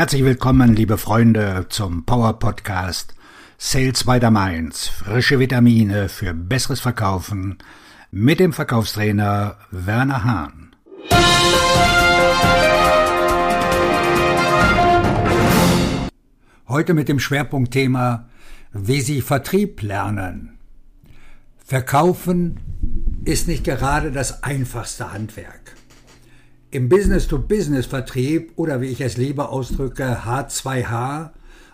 [0.00, 3.14] Herzlich willkommen, liebe Freunde, zum Power Podcast
[3.58, 4.88] Sales by the Mainz.
[4.88, 7.58] Frische Vitamine für besseres Verkaufen
[8.10, 10.74] mit dem Verkaufstrainer Werner Hahn.
[16.66, 18.26] Heute mit dem Schwerpunktthema
[18.72, 20.56] Wie Sie Vertrieb lernen.
[21.62, 22.58] Verkaufen
[23.26, 25.76] ist nicht gerade das einfachste Handwerk.
[26.72, 31.30] Im Business-to-Business-Vertrieb oder wie ich es lieber ausdrücke, H2H,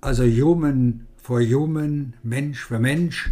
[0.00, 3.30] also Human for Human, Mensch für Mensch,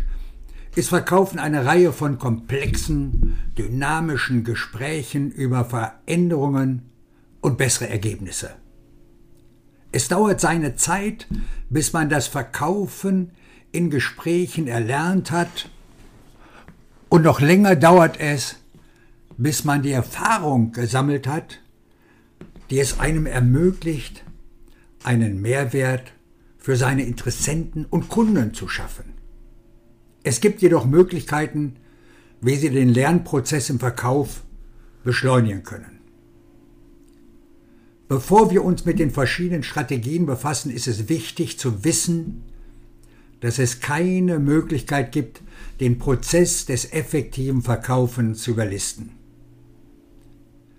[0.75, 6.91] ist Verkaufen eine Reihe von komplexen, dynamischen Gesprächen über Veränderungen
[7.41, 8.51] und bessere Ergebnisse.
[9.93, 11.27] Es dauert seine Zeit,
[11.71, 13.31] bis man das Verkaufen
[13.73, 15.71] in Gesprächen erlernt hat,
[17.09, 18.57] und noch länger dauert es,
[19.39, 21.61] bis man die Erfahrung gesammelt hat,
[22.71, 24.25] die es einem ermöglicht,
[25.05, 26.13] einen Mehrwert
[26.59, 29.15] für seine Interessenten und Kunden zu schaffen.
[30.25, 31.77] Es gibt jedoch Möglichkeiten,
[32.41, 34.43] wie Sie den Lernprozess im Verkauf
[35.05, 36.01] beschleunigen können.
[38.09, 42.45] Bevor wir uns mit den verschiedenen Strategien befassen, ist es wichtig zu wissen,
[43.41, 45.43] dass es keine Möglichkeit gibt,
[45.81, 49.16] den Prozess des effektiven Verkaufens zu überlisten.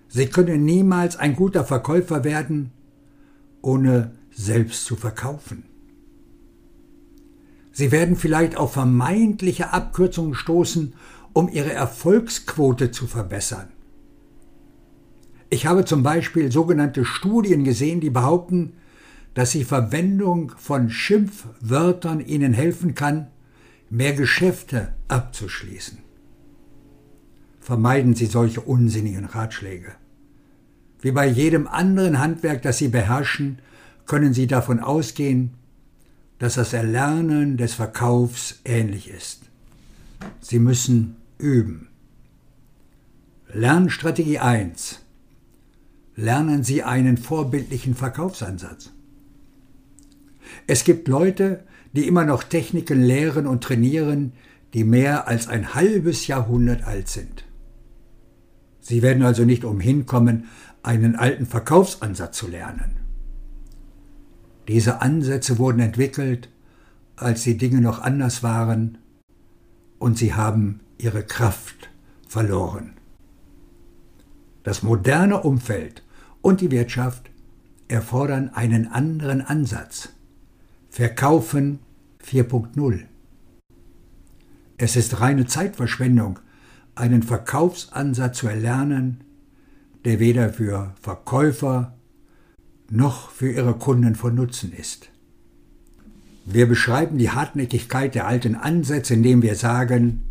[0.08, 2.72] Sie können niemals ein guter Verkäufer werden,
[3.60, 5.64] ohne selbst zu verkaufen.
[7.72, 10.94] Sie werden vielleicht auf vermeintliche Abkürzungen stoßen,
[11.32, 13.68] um ihre Erfolgsquote zu verbessern.
[15.50, 18.72] Ich habe zum Beispiel sogenannte Studien gesehen, die behaupten,
[19.34, 23.28] dass die Verwendung von Schimpfwörtern ihnen helfen kann,
[23.88, 26.07] mehr Geschäfte abzuschließen.
[27.68, 29.92] Vermeiden Sie solche unsinnigen Ratschläge.
[31.02, 33.58] Wie bei jedem anderen Handwerk, das Sie beherrschen,
[34.06, 35.50] können Sie davon ausgehen,
[36.38, 39.50] dass das Erlernen des Verkaufs ähnlich ist.
[40.40, 41.88] Sie müssen üben.
[43.52, 45.00] Lernstrategie 1.
[46.16, 48.92] Lernen Sie einen vorbildlichen Verkaufsansatz.
[50.66, 54.32] Es gibt Leute, die immer noch Techniken lehren und trainieren,
[54.72, 57.44] die mehr als ein halbes Jahrhundert alt sind.
[58.88, 60.46] Sie werden also nicht umhin kommen,
[60.82, 62.96] einen alten Verkaufsansatz zu lernen.
[64.66, 66.48] Diese Ansätze wurden entwickelt,
[67.14, 68.96] als die Dinge noch anders waren,
[69.98, 71.90] und sie haben ihre Kraft
[72.26, 72.94] verloren.
[74.62, 76.02] Das moderne Umfeld
[76.40, 77.30] und die Wirtschaft
[77.88, 80.14] erfordern einen anderen Ansatz.
[80.88, 81.80] Verkaufen
[82.24, 83.04] 4.0.
[84.78, 86.38] Es ist reine Zeitverschwendung,
[86.98, 89.24] einen Verkaufsansatz zu erlernen,
[90.04, 91.94] der weder für Verkäufer
[92.90, 95.08] noch für ihre Kunden von Nutzen ist.
[96.44, 100.22] Wir beschreiben die Hartnäckigkeit der alten Ansätze, indem wir sagen,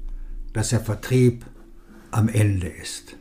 [0.54, 1.46] dass der Vertrieb
[2.12, 3.16] am Ende ist.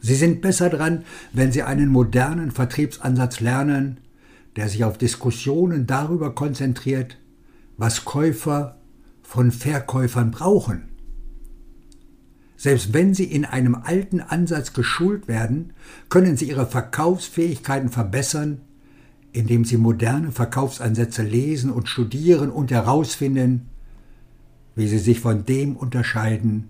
[0.00, 4.00] Sie sind besser dran, wenn Sie einen modernen Vertriebsansatz lernen,
[4.56, 7.16] der sich auf Diskussionen darüber konzentriert,
[7.76, 8.76] was Käufer
[9.22, 10.93] von Verkäufern brauchen.
[12.56, 15.72] Selbst wenn sie in einem alten Ansatz geschult werden,
[16.08, 18.60] können sie ihre Verkaufsfähigkeiten verbessern,
[19.32, 23.68] indem sie moderne Verkaufsansätze lesen und studieren und herausfinden,
[24.76, 26.68] wie sie sich von dem unterscheiden,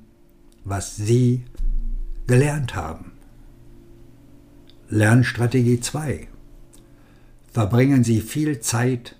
[0.65, 1.45] was sie
[2.27, 3.13] gelernt haben.
[4.89, 6.29] Lernstrategie 2
[7.53, 9.17] verbringen Sie viel Zeit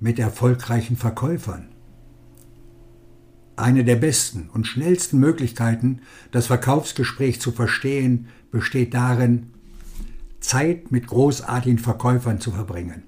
[0.00, 1.68] mit erfolgreichen Verkäufern.
[3.56, 6.00] Eine der besten und schnellsten Möglichkeiten,
[6.32, 9.50] das Verkaufsgespräch zu verstehen, besteht darin,
[10.40, 13.04] Zeit mit großartigen Verkäufern zu verbringen.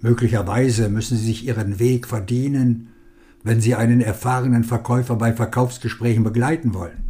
[0.00, 2.88] Möglicherweise müssen Sie sich Ihren Weg verdienen,
[3.44, 7.04] wenn Sie einen erfahrenen Verkäufer bei Verkaufsgesprächen begleiten wollen.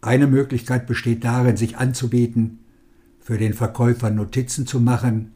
[0.00, 2.60] Eine Möglichkeit besteht darin, sich anzubieten,
[3.20, 5.32] für den Verkäufer Notizen zu machen,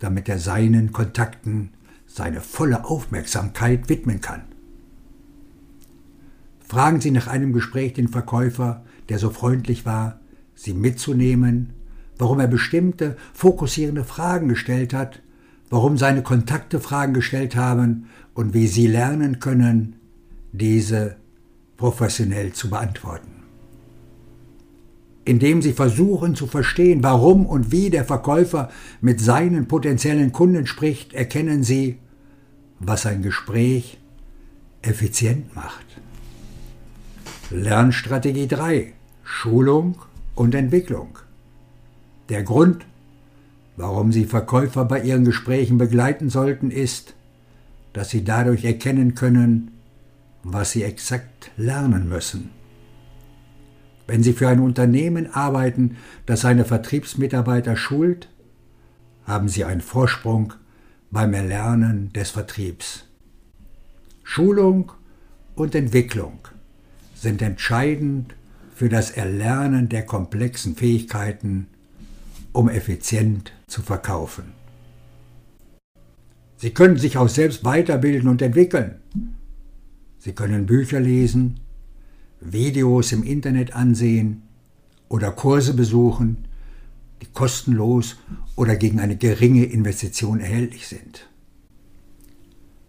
[0.00, 1.70] damit er seinen Kontakten
[2.12, 4.42] seine volle Aufmerksamkeit widmen kann.
[6.60, 10.20] Fragen Sie nach einem Gespräch den Verkäufer, der so freundlich war,
[10.54, 11.72] Sie mitzunehmen,
[12.18, 15.22] warum er bestimmte fokussierende Fragen gestellt hat,
[15.70, 19.96] warum seine Kontakte Fragen gestellt haben und wie Sie lernen können,
[20.52, 21.16] diese
[21.76, 23.39] professionell zu beantworten
[25.30, 28.68] indem sie versuchen zu verstehen, warum und wie der Verkäufer
[29.00, 31.98] mit seinen potenziellen Kunden spricht, erkennen sie,
[32.80, 33.98] was ein Gespräch
[34.82, 35.86] effizient macht.
[37.50, 38.92] Lernstrategie 3.
[39.22, 39.94] Schulung
[40.34, 41.16] und Entwicklung.
[42.28, 42.84] Der Grund,
[43.76, 47.14] warum Sie Verkäufer bei Ihren Gesprächen begleiten sollten, ist,
[47.92, 49.70] dass Sie dadurch erkennen können,
[50.42, 52.59] was Sie exakt lernen müssen.
[54.10, 55.96] Wenn Sie für ein Unternehmen arbeiten,
[56.26, 58.28] das seine Vertriebsmitarbeiter schult,
[59.22, 60.52] haben Sie einen Vorsprung
[61.12, 63.04] beim Erlernen des Vertriebs.
[64.24, 64.90] Schulung
[65.54, 66.40] und Entwicklung
[67.14, 68.34] sind entscheidend
[68.74, 71.68] für das Erlernen der komplexen Fähigkeiten,
[72.50, 74.54] um effizient zu verkaufen.
[76.56, 78.96] Sie können sich auch selbst weiterbilden und entwickeln.
[80.18, 81.60] Sie können Bücher lesen,
[82.40, 84.42] Videos im Internet ansehen
[85.08, 86.48] oder Kurse besuchen,
[87.20, 88.16] die kostenlos
[88.56, 91.28] oder gegen eine geringe Investition erhältlich sind.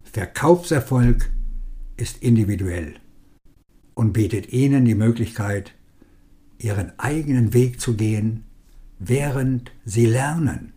[0.03, 1.29] Verkaufserfolg
[1.97, 2.95] ist individuell
[3.93, 5.73] und bietet Ihnen die Möglichkeit,
[6.57, 8.43] Ihren eigenen Weg zu gehen,
[8.99, 10.73] während Sie lernen.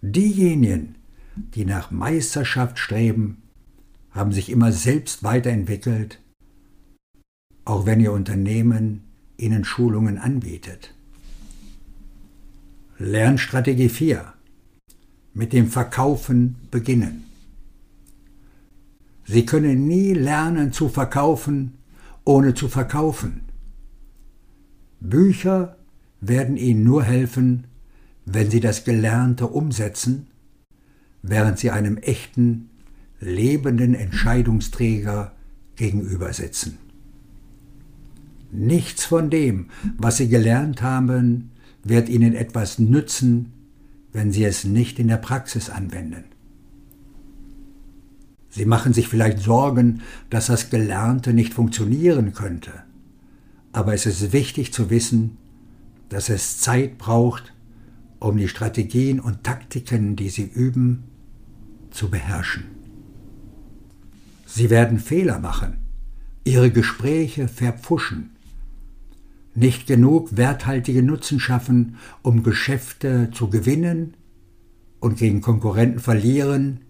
[0.00, 0.96] Diejenigen,
[1.36, 3.42] die nach Meisterschaft streben,
[4.10, 6.20] haben sich immer selbst weiterentwickelt,
[7.64, 9.04] auch wenn Ihr Unternehmen
[9.36, 10.94] Ihnen Schulungen anbietet.
[12.98, 14.32] Lernstrategie 4.
[15.32, 17.24] Mit dem Verkaufen beginnen.
[19.26, 21.74] Sie können nie lernen zu verkaufen,
[22.24, 23.40] ohne zu verkaufen.
[25.00, 25.76] Bücher
[26.20, 27.66] werden Ihnen nur helfen,
[28.26, 30.28] wenn Sie das Gelernte umsetzen,
[31.22, 32.70] während Sie einem echten,
[33.20, 35.32] lebenden Entscheidungsträger
[35.76, 36.78] gegenüber sitzen.
[38.54, 39.66] Nichts von dem,
[39.98, 41.50] was Sie gelernt haben,
[41.82, 43.52] wird Ihnen etwas nützen,
[44.12, 46.24] wenn Sie es nicht in der Praxis anwenden.
[48.48, 52.70] Sie machen sich vielleicht Sorgen, dass das Gelernte nicht funktionieren könnte.
[53.72, 55.36] Aber es ist wichtig zu wissen,
[56.08, 57.52] dass es Zeit braucht,
[58.20, 61.02] um die Strategien und Taktiken, die Sie üben,
[61.90, 62.66] zu beherrschen.
[64.46, 65.78] Sie werden Fehler machen,
[66.44, 68.33] Ihre Gespräche verpfuschen,
[69.54, 74.14] nicht genug werthaltige Nutzen schaffen, um Geschäfte zu gewinnen
[75.00, 76.80] und gegen Konkurrenten verlieren,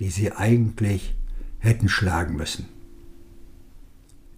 [0.00, 1.14] die sie eigentlich
[1.58, 2.66] hätten schlagen müssen.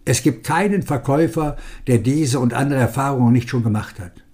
[0.05, 1.56] Es gibt keinen Verkäufer,
[1.87, 4.25] der diese und andere Erfahrungen nicht schon gemacht hat.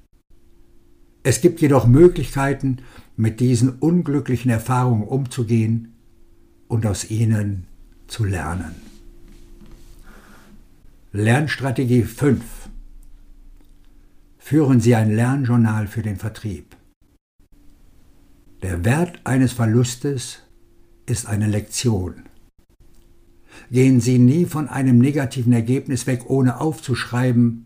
[1.22, 2.78] Es gibt jedoch Möglichkeiten,
[3.16, 5.94] mit diesen unglücklichen Erfahrungen umzugehen
[6.66, 7.66] und aus ihnen
[8.08, 8.74] zu lernen.
[11.12, 12.59] Lernstrategie 5
[14.50, 16.74] Führen Sie ein Lernjournal für den Vertrieb.
[18.62, 20.40] Der Wert eines Verlustes
[21.06, 22.24] ist eine Lektion.
[23.70, 27.64] Gehen Sie nie von einem negativen Ergebnis weg, ohne aufzuschreiben,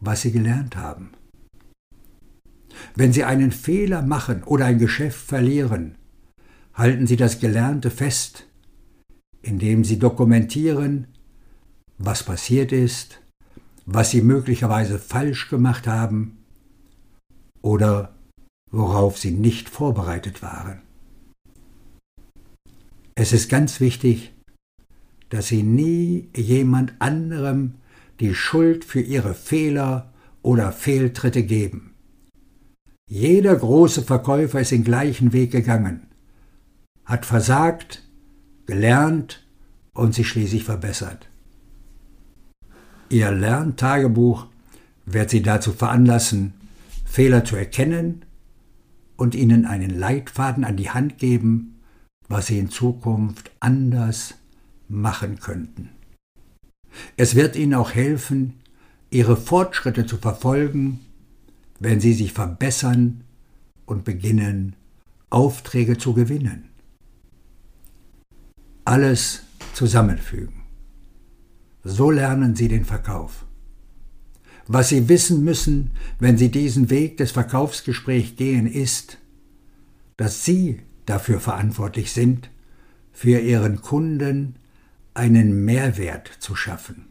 [0.00, 1.10] was Sie gelernt haben.
[2.94, 5.96] Wenn Sie einen Fehler machen oder ein Geschäft verlieren,
[6.72, 8.46] halten Sie das Gelernte fest,
[9.42, 11.06] indem Sie dokumentieren,
[11.98, 13.20] was passiert ist
[13.86, 16.38] was sie möglicherweise falsch gemacht haben
[17.62, 18.14] oder
[18.70, 20.82] worauf sie nicht vorbereitet waren.
[23.14, 24.32] Es ist ganz wichtig,
[25.28, 27.74] dass Sie nie jemand anderem
[28.20, 31.94] die Schuld für Ihre Fehler oder Fehltritte geben.
[33.08, 36.08] Jeder große Verkäufer ist den gleichen Weg gegangen,
[37.04, 38.02] hat versagt,
[38.66, 39.46] gelernt
[39.92, 41.28] und sich schließlich verbessert.
[43.08, 44.46] Ihr Lerntagebuch
[45.06, 46.54] wird Sie dazu veranlassen,
[47.04, 48.24] Fehler zu erkennen
[49.16, 51.80] und Ihnen einen Leitfaden an die Hand geben,
[52.28, 54.34] was Sie in Zukunft anders
[54.88, 55.90] machen könnten.
[57.16, 58.54] Es wird Ihnen auch helfen,
[59.10, 61.00] Ihre Fortschritte zu verfolgen,
[61.78, 63.22] wenn Sie sich verbessern
[63.86, 64.74] und beginnen,
[65.30, 66.68] Aufträge zu gewinnen.
[68.84, 69.42] Alles
[69.74, 70.63] zusammenfügen.
[71.84, 73.44] So lernen Sie den Verkauf.
[74.66, 79.18] Was Sie wissen müssen, wenn Sie diesen Weg des Verkaufsgesprächs gehen, ist,
[80.16, 82.48] dass Sie dafür verantwortlich sind,
[83.12, 84.56] für Ihren Kunden
[85.12, 87.06] einen Mehrwert zu schaffen.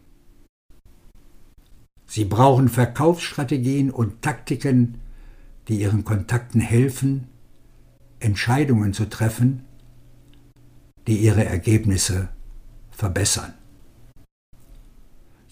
[2.08, 5.00] Sie brauchen Verkaufsstrategien und Taktiken,
[5.68, 7.28] die Ihren Kontakten helfen,
[8.20, 9.66] Entscheidungen zu treffen,
[11.06, 12.30] die Ihre Ergebnisse
[12.90, 13.54] verbessern.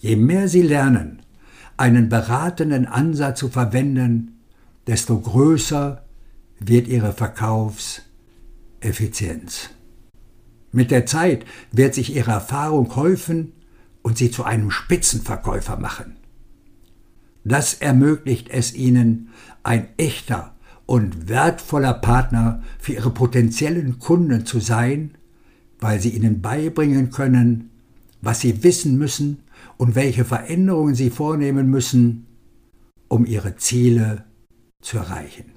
[0.02, 1.22] Je mehr Sie lernen,
[1.76, 4.40] einen beratenden Ansatz zu verwenden,
[4.88, 6.02] desto größer
[6.58, 9.70] wird Ihre Verkaufseffizienz.
[10.72, 13.52] Mit der Zeit wird sich Ihre Erfahrung häufen
[14.02, 16.16] und Sie zu einem Spitzenverkäufer machen.
[17.44, 19.28] Das ermöglicht es Ihnen,
[19.62, 25.12] ein echter und wertvoller Partner für Ihre potenziellen Kunden zu sein,
[25.78, 27.70] weil Sie ihnen beibringen können,
[28.20, 29.44] was Sie wissen müssen
[29.76, 32.26] und welche Veränderungen Sie vornehmen müssen,
[33.08, 34.24] um Ihre Ziele
[34.80, 35.52] zu erreichen.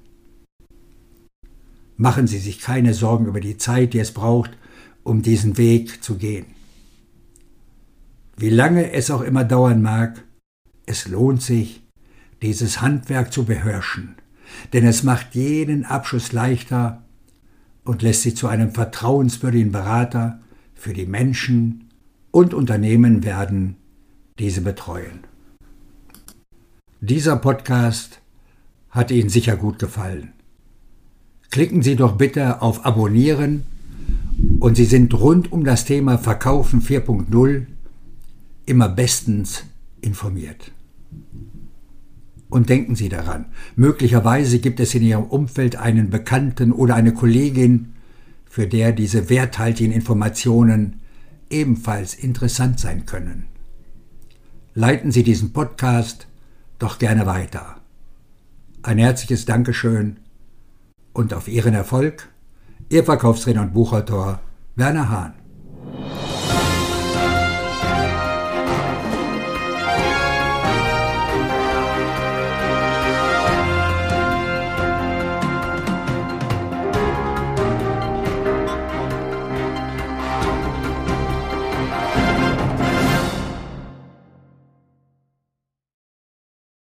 [1.96, 4.56] Machen Sie sich keine Sorgen über die Zeit, die es braucht,
[5.02, 6.46] um diesen Weg zu gehen.
[8.36, 10.22] Wie lange es auch immer dauern mag,
[10.84, 11.82] es lohnt sich,
[12.42, 14.16] dieses Handwerk zu beherrschen,
[14.72, 17.04] denn es macht jeden Abschluss leichter
[17.84, 20.40] und lässt sie zu einem vertrauenswürdigen Berater
[20.74, 21.88] für die Menschen
[22.30, 23.76] und Unternehmen werden,
[24.38, 25.20] die sie betreuen.
[27.00, 28.20] Dieser Podcast
[28.90, 30.32] hat Ihnen sicher gut gefallen.
[31.50, 33.64] Klicken Sie doch bitte auf Abonnieren
[34.58, 37.66] und Sie sind rund um das Thema Verkaufen 4.0
[38.66, 39.64] immer bestens
[40.00, 40.72] informiert.
[42.48, 47.92] Und denken Sie daran, möglicherweise gibt es in Ihrem Umfeld einen Bekannten oder eine Kollegin,
[48.48, 51.00] für der diese werthaltigen Informationen
[51.50, 53.44] ebenfalls interessant sein können.
[54.78, 56.26] Leiten Sie diesen Podcast
[56.78, 57.76] doch gerne weiter.
[58.82, 60.18] Ein herzliches Dankeschön
[61.14, 62.28] und auf Ihren Erfolg,
[62.90, 64.38] Ihr Verkaufstrainer und Buchautor
[64.74, 65.45] Werner Hahn.